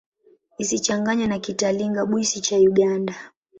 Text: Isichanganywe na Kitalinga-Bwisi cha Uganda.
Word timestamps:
Isichanganywe 0.63 1.25
na 1.27 1.37
Kitalinga-Bwisi 1.43 2.37
cha 2.45 2.57
Uganda. 2.71 3.15